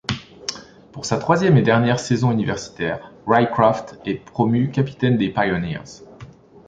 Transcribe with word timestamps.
Pour 0.93 1.05
sa 1.05 1.19
troisième 1.19 1.57
et 1.57 1.61
dernière 1.61 1.99
saison 1.99 2.31
universitaire, 2.31 3.11
Rycroft 3.27 3.99
est 4.03 4.15
promu 4.25 4.71
capitaine 4.71 5.15
des 5.15 5.29
Pioneers. 5.29 6.01